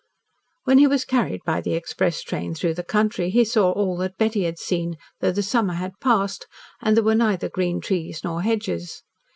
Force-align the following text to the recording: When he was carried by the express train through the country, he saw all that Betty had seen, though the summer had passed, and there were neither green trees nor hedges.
When 0.63 0.79
he 0.79 0.87
was 0.87 1.05
carried 1.05 1.41
by 1.45 1.61
the 1.61 1.75
express 1.75 2.23
train 2.23 2.55
through 2.55 2.73
the 2.73 2.83
country, 2.83 3.29
he 3.29 3.45
saw 3.45 3.69
all 3.69 3.97
that 3.97 4.17
Betty 4.17 4.45
had 4.45 4.57
seen, 4.57 4.97
though 5.19 5.31
the 5.31 5.43
summer 5.43 5.75
had 5.75 5.99
passed, 5.99 6.47
and 6.81 6.97
there 6.97 7.03
were 7.03 7.13
neither 7.13 7.49
green 7.49 7.79
trees 7.81 8.23
nor 8.23 8.41
hedges. 8.41 9.03